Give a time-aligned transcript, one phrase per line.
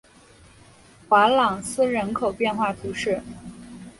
[1.09, 3.21] 瓦朗斯人口变化图示